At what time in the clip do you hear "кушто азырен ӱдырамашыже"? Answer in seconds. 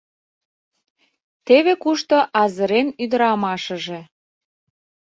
1.83-3.99